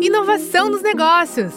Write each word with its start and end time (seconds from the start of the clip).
Inovação 0.00 0.68
nos 0.68 0.82
negócios. 0.82 1.54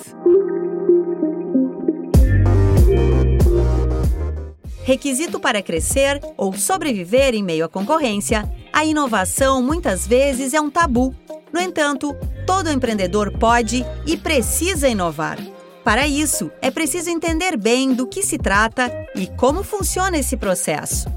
Requisito 4.83 5.37
para 5.39 5.61
crescer 5.61 6.21
ou 6.37 6.53
sobreviver 6.53 7.35
em 7.35 7.43
meio 7.43 7.65
à 7.65 7.67
concorrência, 7.67 8.49
a 8.71 8.85
inovação 8.85 9.61
muitas 9.61 10.07
vezes 10.07 10.53
é 10.53 10.61
um 10.61 10.69
tabu. 10.69 11.13
No 11.51 11.59
entanto, 11.59 12.15
todo 12.45 12.71
empreendedor 12.71 13.37
pode 13.37 13.85
e 14.05 14.15
precisa 14.15 14.87
inovar. 14.87 15.37
Para 15.83 16.07
isso, 16.07 16.49
é 16.61 16.71
preciso 16.71 17.09
entender 17.09 17.57
bem 17.57 17.93
do 17.93 18.07
que 18.07 18.23
se 18.23 18.37
trata 18.37 18.91
e 19.15 19.27
como 19.27 19.63
funciona 19.63 20.17
esse 20.17 20.37
processo. 20.37 21.09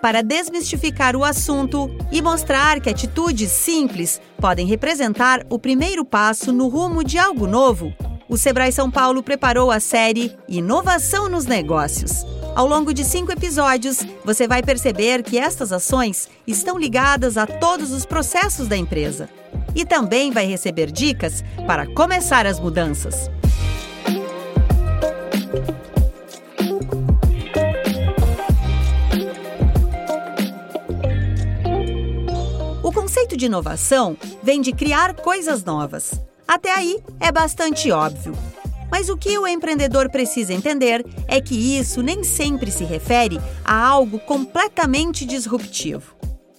Para 0.00 0.22
desmistificar 0.22 1.16
o 1.16 1.24
assunto 1.24 1.90
e 2.12 2.22
mostrar 2.22 2.80
que 2.80 2.88
atitudes 2.88 3.50
simples 3.50 4.20
podem 4.40 4.64
representar 4.66 5.44
o 5.50 5.58
primeiro 5.58 6.04
passo 6.04 6.52
no 6.52 6.68
rumo 6.68 7.02
de 7.02 7.18
algo 7.18 7.48
novo, 7.48 7.92
o 8.28 8.36
Sebrae 8.36 8.70
São 8.70 8.90
Paulo 8.90 9.22
preparou 9.22 9.72
a 9.72 9.80
série 9.80 10.36
Inovação 10.46 11.28
nos 11.28 11.46
Negócios. 11.46 12.24
Ao 12.54 12.66
longo 12.66 12.92
de 12.94 13.04
cinco 13.04 13.32
episódios, 13.32 13.98
você 14.24 14.46
vai 14.46 14.62
perceber 14.62 15.22
que 15.22 15.38
estas 15.38 15.72
ações 15.72 16.28
estão 16.46 16.78
ligadas 16.78 17.36
a 17.36 17.46
todos 17.46 17.90
os 17.90 18.04
processos 18.04 18.68
da 18.68 18.76
empresa. 18.76 19.28
E 19.74 19.84
também 19.84 20.30
vai 20.30 20.46
receber 20.46 20.92
dicas 20.92 21.42
para 21.66 21.86
começar 21.86 22.46
as 22.46 22.60
mudanças. 22.60 23.30
De 33.38 33.46
inovação 33.46 34.16
vem 34.42 34.60
de 34.60 34.72
criar 34.72 35.14
coisas 35.14 35.64
novas. 35.64 36.20
Até 36.46 36.70
aí 36.70 36.98
é 37.18 37.32
bastante 37.32 37.90
óbvio. 37.90 38.34
Mas 38.90 39.08
o 39.08 39.16
que 39.16 39.38
o 39.38 39.46
empreendedor 39.46 40.10
precisa 40.10 40.52
entender 40.52 41.06
é 41.26 41.40
que 41.40 41.78
isso 41.78 42.02
nem 42.02 42.24
sempre 42.24 42.70
se 42.70 42.84
refere 42.84 43.38
a 43.64 43.86
algo 43.86 44.18
completamente 44.18 45.24
disruptivo. 45.24 46.16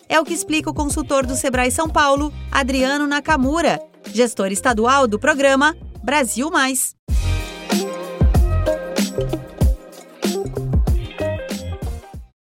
É 0.08 0.20
o 0.20 0.26
que 0.26 0.34
explica 0.34 0.70
o 0.70 0.74
consultor 0.74 1.26
do 1.26 1.36
Sebrae 1.36 1.72
São 1.72 1.90
Paulo, 1.90 2.34
Adriano 2.52 3.06
Nakamura, 3.06 3.80
gestor 4.12 4.52
estadual 4.52 5.08
do 5.08 5.20
programa 5.20 5.76
Brasil 6.04 6.50
Mais. 6.50 6.99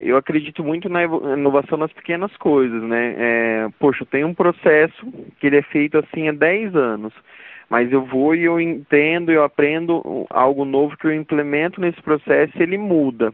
Eu 0.09 0.17
acredito 0.17 0.65
muito 0.65 0.89
na 0.89 1.05
inovação 1.05 1.79
nas 1.79 1.93
pequenas 1.93 2.35
coisas, 2.37 2.83
né? 2.83 3.15
É, 3.19 3.69
poxa, 3.79 4.07
tenho 4.07 4.27
um 4.27 4.35
processo 4.35 5.07
que 5.39 5.47
ele 5.47 5.57
é 5.57 5.63
feito 5.63 5.99
assim 5.99 6.29
há 6.29 6.33
10 6.33 6.75
anos 6.75 7.13
mas 7.71 7.93
eu 7.93 8.03
vou 8.03 8.35
e 8.35 8.45
eu 8.45 8.59
entendo, 8.59 9.31
eu 9.31 9.45
aprendo 9.45 10.27
algo 10.31 10.65
novo 10.65 10.97
que 10.97 11.07
eu 11.07 11.15
implemento 11.15 11.81
nesse 11.81 12.01
processo 12.01 12.53
e 12.57 12.63
ele 12.63 12.79
muda. 12.79 13.33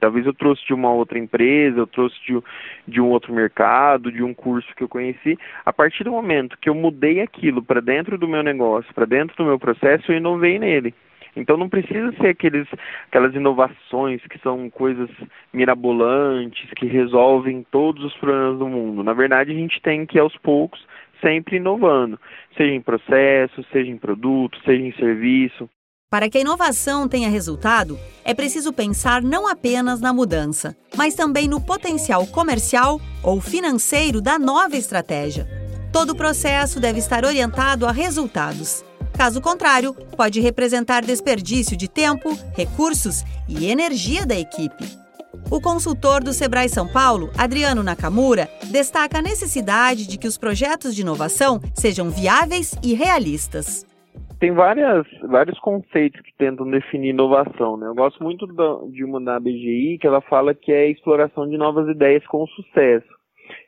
Talvez 0.00 0.24
eu 0.24 0.32
trouxe 0.32 0.64
de 0.64 0.72
uma 0.72 0.90
outra 0.90 1.18
empresa, 1.18 1.78
eu 1.78 1.86
trouxe 1.86 2.16
de, 2.24 2.40
de 2.88 3.00
um 3.00 3.10
outro 3.10 3.34
mercado, 3.34 4.10
de 4.10 4.22
um 4.22 4.32
curso 4.32 4.74
que 4.74 4.82
eu 4.82 4.88
conheci. 4.88 5.38
A 5.66 5.72
partir 5.72 6.04
do 6.04 6.12
momento 6.12 6.56
que 6.58 6.68
eu 6.68 6.74
mudei 6.74 7.20
aquilo 7.20 7.62
para 7.62 7.80
dentro 7.80 8.16
do 8.16 8.28
meu 8.28 8.42
negócio, 8.42 8.94
para 8.94 9.04
dentro 9.04 9.36
do 9.36 9.44
meu 9.44 9.58
processo, 9.58 10.10
eu 10.10 10.16
inovei 10.16 10.58
nele. 10.58 10.94
Então 11.36 11.56
não 11.56 11.68
precisa 11.68 12.12
ser 12.20 12.28
aqueles, 12.28 12.66
aquelas 13.08 13.34
inovações 13.34 14.20
que 14.28 14.38
são 14.38 14.70
coisas 14.70 15.10
mirabolantes, 15.52 16.70
que 16.76 16.86
resolvem 16.86 17.66
todos 17.70 18.04
os 18.04 18.14
problemas 18.16 18.58
do 18.58 18.68
mundo. 18.68 19.02
Na 19.02 19.12
verdade, 19.12 19.50
a 19.50 19.54
gente 19.54 19.80
tem 19.82 20.06
que, 20.06 20.18
aos 20.18 20.36
poucos, 20.38 20.84
sempre 21.20 21.56
inovando, 21.56 22.18
seja 22.56 22.72
em 22.72 22.80
processo, 22.80 23.64
seja 23.72 23.90
em 23.90 23.96
produto, 23.96 24.58
seja 24.64 24.82
em 24.82 24.92
serviço. 24.92 25.68
Para 26.10 26.30
que 26.30 26.38
a 26.38 26.40
inovação 26.42 27.08
tenha 27.08 27.28
resultado, 27.28 27.98
é 28.24 28.32
preciso 28.32 28.72
pensar 28.72 29.20
não 29.20 29.48
apenas 29.48 30.00
na 30.00 30.12
mudança, 30.12 30.76
mas 30.96 31.16
também 31.16 31.48
no 31.48 31.60
potencial 31.60 32.24
comercial 32.28 33.00
ou 33.20 33.40
financeiro 33.40 34.22
da 34.22 34.38
nova 34.38 34.76
estratégia. 34.76 35.44
Todo 35.92 36.10
o 36.10 36.16
processo 36.16 36.78
deve 36.78 36.98
estar 36.98 37.24
orientado 37.24 37.86
a 37.86 37.90
resultados. 37.90 38.84
Caso 39.16 39.40
contrário, 39.40 39.94
pode 40.16 40.40
representar 40.40 41.02
desperdício 41.02 41.76
de 41.76 41.88
tempo, 41.88 42.30
recursos 42.56 43.22
e 43.48 43.70
energia 43.70 44.26
da 44.26 44.34
equipe. 44.34 44.84
O 45.50 45.60
consultor 45.60 46.22
do 46.22 46.32
Sebrae 46.32 46.68
São 46.68 46.86
Paulo, 46.90 47.30
Adriano 47.38 47.82
Nakamura, 47.82 48.48
destaca 48.70 49.18
a 49.18 49.22
necessidade 49.22 50.08
de 50.08 50.18
que 50.18 50.26
os 50.26 50.36
projetos 50.36 50.94
de 50.94 51.02
inovação 51.02 51.60
sejam 51.74 52.10
viáveis 52.10 52.74
e 52.82 52.94
realistas. 52.94 53.86
Tem 54.40 54.52
várias, 54.52 55.06
vários 55.22 55.58
conceitos 55.60 56.20
que 56.20 56.34
tentam 56.36 56.68
definir 56.68 57.10
inovação. 57.10 57.76
Né? 57.76 57.86
Eu 57.86 57.94
gosto 57.94 58.22
muito 58.22 58.46
de 58.90 59.04
uma 59.04 59.20
da 59.20 59.38
BGI 59.38 59.98
que 60.00 60.06
ela 60.06 60.20
fala 60.22 60.54
que 60.54 60.72
é 60.72 60.82
a 60.82 60.90
exploração 60.90 61.48
de 61.48 61.56
novas 61.56 61.88
ideias 61.88 62.26
com 62.26 62.46
sucesso. 62.48 63.06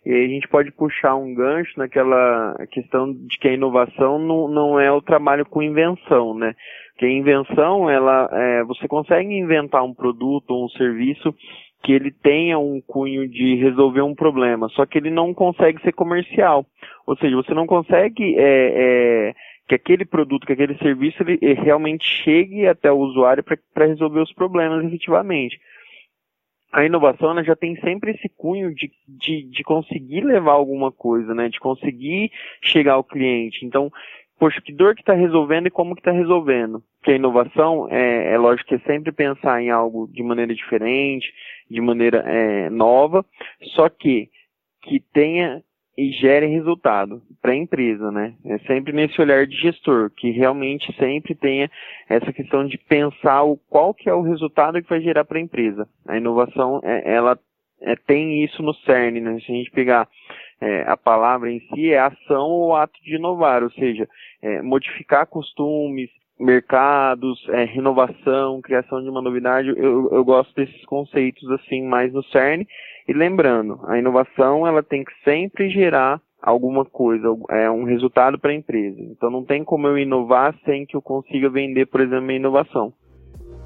E 0.06 0.12
aí 0.12 0.24
a 0.24 0.28
gente 0.28 0.46
pode 0.46 0.70
puxar 0.70 1.16
um 1.16 1.34
gancho 1.34 1.72
naquela 1.76 2.54
questão 2.70 3.12
de 3.12 3.36
que 3.40 3.48
a 3.48 3.52
inovação 3.52 4.20
não, 4.20 4.46
não 4.46 4.78
é 4.78 4.90
o 4.92 5.02
trabalho 5.02 5.44
com 5.44 5.60
invenção, 5.60 6.32
né? 6.32 6.54
Que 6.96 7.06
a 7.06 7.10
invenção, 7.10 7.90
ela, 7.90 8.30
é, 8.32 8.62
você 8.62 8.86
consegue 8.86 9.34
inventar 9.36 9.82
um 9.82 9.92
produto 9.92 10.52
ou 10.52 10.66
um 10.66 10.68
serviço 10.68 11.34
que 11.82 11.92
ele 11.92 12.12
tenha 12.12 12.56
um 12.56 12.80
cunho 12.80 13.28
de 13.28 13.56
resolver 13.56 14.02
um 14.02 14.14
problema, 14.14 14.68
só 14.68 14.86
que 14.86 14.96
ele 14.96 15.10
não 15.10 15.34
consegue 15.34 15.82
ser 15.82 15.92
comercial. 15.92 16.64
Ou 17.04 17.16
seja, 17.16 17.34
você 17.34 17.52
não 17.52 17.66
consegue 17.66 18.36
é, 18.38 19.30
é, 19.30 19.34
que 19.68 19.74
aquele 19.74 20.04
produto, 20.04 20.46
que 20.46 20.52
aquele 20.52 20.78
serviço 20.78 21.20
ele, 21.24 21.36
ele 21.42 21.60
realmente 21.60 22.06
chegue 22.06 22.64
até 22.68 22.92
o 22.92 22.98
usuário 22.98 23.42
para 23.74 23.86
resolver 23.86 24.20
os 24.20 24.32
problemas 24.32 24.84
efetivamente. 24.84 25.58
A 26.72 26.84
inovação 26.84 27.30
ela 27.30 27.44
já 27.44 27.56
tem 27.56 27.76
sempre 27.80 28.12
esse 28.12 28.28
cunho 28.36 28.74
de, 28.74 28.90
de, 29.08 29.42
de 29.44 29.62
conseguir 29.62 30.22
levar 30.22 30.52
alguma 30.52 30.92
coisa, 30.92 31.34
né? 31.34 31.48
de 31.48 31.58
conseguir 31.58 32.30
chegar 32.60 32.94
ao 32.94 33.04
cliente. 33.04 33.64
Então, 33.64 33.90
poxa, 34.38 34.60
que 34.60 34.72
dor 34.72 34.94
que 34.94 35.00
está 35.00 35.14
resolvendo 35.14 35.68
e 35.68 35.70
como 35.70 35.94
que 35.94 36.00
está 36.00 36.12
resolvendo. 36.12 36.82
Porque 36.98 37.12
a 37.12 37.16
inovação, 37.16 37.88
é, 37.90 38.32
é 38.32 38.38
lógico 38.38 38.68
que 38.68 38.74
é 38.74 38.78
sempre 38.80 39.12
pensar 39.12 39.62
em 39.62 39.70
algo 39.70 40.08
de 40.12 40.22
maneira 40.22 40.54
diferente, 40.54 41.32
de 41.70 41.80
maneira 41.80 42.18
é, 42.26 42.68
nova, 42.70 43.24
só 43.74 43.88
que 43.88 44.28
que 44.86 45.00
tenha 45.00 45.64
e 45.96 46.10
gere 46.10 46.46
resultado 46.46 47.22
para 47.40 47.52
a 47.52 47.56
empresa, 47.56 48.10
né? 48.10 48.34
É 48.44 48.58
sempre 48.60 48.92
nesse 48.92 49.18
olhar 49.20 49.46
de 49.46 49.56
gestor, 49.56 50.10
que 50.10 50.30
realmente 50.30 50.94
sempre 50.98 51.34
tenha 51.34 51.70
essa 52.08 52.32
questão 52.32 52.66
de 52.66 52.76
pensar 52.76 53.42
o 53.44 53.56
qual 53.68 53.94
que 53.94 54.08
é 54.08 54.12
o 54.12 54.20
resultado 54.20 54.82
que 54.82 54.88
vai 54.88 55.00
gerar 55.00 55.24
para 55.24 55.38
a 55.38 55.40
empresa. 55.40 55.88
A 56.06 56.18
inovação, 56.18 56.80
é, 56.84 57.14
ela 57.14 57.38
é, 57.80 57.96
tem 57.96 58.44
isso 58.44 58.62
no 58.62 58.74
cerne, 58.74 59.20
né? 59.20 59.38
Se 59.40 59.50
a 59.50 59.54
gente 59.54 59.70
pegar 59.70 60.06
é, 60.60 60.82
a 60.86 60.96
palavra 60.96 61.50
em 61.50 61.60
si, 61.60 61.92
é 61.92 61.98
ação 61.98 62.48
ou 62.48 62.74
ato 62.74 62.98
de 63.02 63.16
inovar, 63.16 63.62
ou 63.62 63.70
seja, 63.70 64.08
é, 64.42 64.62
modificar 64.62 65.26
costumes, 65.26 66.10
mercados, 66.38 67.46
é, 67.48 67.64
renovação, 67.64 68.60
criação 68.60 69.02
de 69.02 69.08
uma 69.08 69.22
novidade, 69.22 69.68
eu, 69.68 70.10
eu 70.12 70.24
gosto 70.24 70.54
desses 70.54 70.84
conceitos 70.84 71.50
assim 71.50 71.82
mais 71.82 72.12
no 72.12 72.22
cerne. 72.24 72.66
E 73.08 73.12
lembrando, 73.12 73.80
a 73.86 73.98
inovação 73.98 74.66
ela 74.66 74.82
tem 74.82 75.04
que 75.04 75.12
sempre 75.24 75.70
gerar 75.70 76.20
alguma 76.42 76.84
coisa, 76.84 77.28
é 77.50 77.70
um 77.70 77.84
resultado 77.84 78.38
para 78.38 78.50
a 78.50 78.54
empresa. 78.54 79.00
Então 79.00 79.30
não 79.30 79.44
tem 79.44 79.64
como 79.64 79.86
eu 79.86 79.98
inovar 79.98 80.54
sem 80.64 80.84
que 80.84 80.96
eu 80.96 81.02
consiga 81.02 81.48
vender, 81.48 81.86
por 81.86 82.00
exemplo, 82.00 82.30
a 82.30 82.34
inovação. 82.34 82.92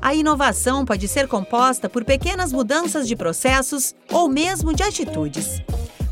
A 0.01 0.15
inovação 0.15 0.85
pode 0.85 1.07
ser 1.09 1.29
composta 1.29 1.89
por 1.89 2.05
pequenas 2.05 2.53
mudanças 2.53 3.07
de 3.07 3.15
processos 3.15 3.95
ou 4.11 4.31
mesmo 4.31 4.73
de 4.75 4.83
atitudes. 4.83 5.63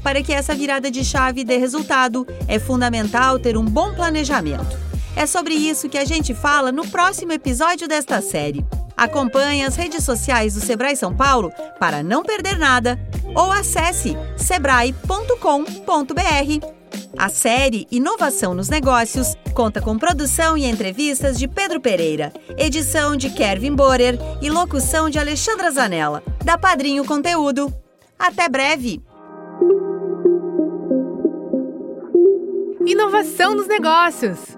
Para 0.03 0.23
que 0.23 0.33
essa 0.33 0.55
virada 0.55 0.91
de 0.91 1.05
chave 1.05 1.45
dê 1.45 1.57
resultado, 1.57 2.27
é 2.47 2.59
fundamental 2.59 3.39
ter 3.39 3.57
um 3.57 3.65
bom 3.65 3.95
planejamento. 3.95 4.79
É 5.17 5.27
sobre 5.27 5.55
isso 5.55 5.89
que 5.89 5.99
a 5.99 6.05
gente 6.05 6.35
fala 6.35 6.71
no 6.71 6.87
próximo 6.87 7.33
episódio 7.33 7.89
desta 7.89 8.21
série. 8.21 8.65
Acompanhe 8.97 9.65
as 9.65 9.77
redes 9.77 10.05
sociais 10.05 10.55
do 10.55 10.61
Sebrae 10.61 10.97
São 10.97 11.15
Paulo 11.15 11.53
para 11.79 12.03
não 12.03 12.23
perder 12.23 12.59
nada 12.59 12.99
ou 13.35 13.51
acesse 13.51 14.17
sebrae.com.br. 14.37 16.79
A 17.17 17.29
série 17.29 17.87
Inovação 17.91 18.55
nos 18.55 18.69
Negócios 18.69 19.35
conta 19.55 19.81
com 19.81 19.99
produção 19.99 20.57
e 20.57 20.65
entrevistas 20.65 21.39
de 21.39 21.49
Pedro 21.49 21.81
Pereira, 21.81 22.33
edição 22.57 23.17
de 23.17 23.31
Kevin 23.31 23.75
Borer 23.75 24.19
e 24.41 24.51
locução 24.51 25.11
de 25.11 25.19
Alexandra 25.19 25.71
Zanella, 25.71 26.23
da 26.45 26.57
Padrinho 26.57 27.05
Conteúdo. 27.05 27.73
Até 28.19 28.49
breve! 28.49 29.08
Inovação 32.89 33.55
nos 33.55 33.67
Negócios 33.67 34.58